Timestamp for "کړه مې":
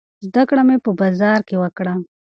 0.49-0.77